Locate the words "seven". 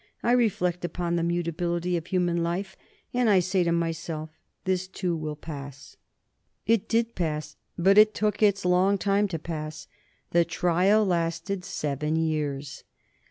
11.63-12.15